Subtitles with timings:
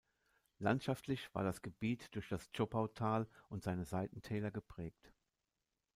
[0.57, 5.13] Landschaftlich war das Gebiet durch das Zschopautal und seine Seitentäler geprägt.